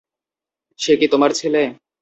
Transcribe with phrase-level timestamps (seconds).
[0.79, 1.61] সে কি তোমার ছেলে?